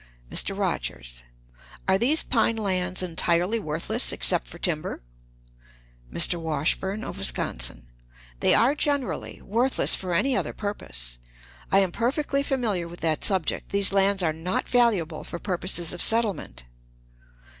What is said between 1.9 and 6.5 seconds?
these pine lands entirely worthless except for timber? "Mr.